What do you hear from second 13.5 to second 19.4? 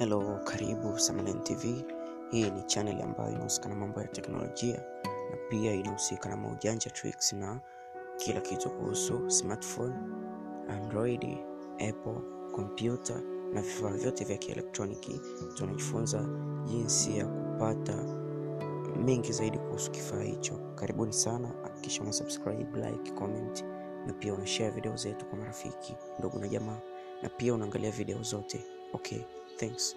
na vifaa vyote vya kielektroniki. Tunajifunza jinsi ya kupata mengi